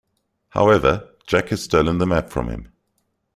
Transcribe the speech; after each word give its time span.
However, 0.49 1.09
Jack 1.27 1.49
has 1.49 1.63
stolen 1.63 1.99
the 1.99 2.07
map 2.07 2.31
from 2.31 2.47
him. 2.49 2.69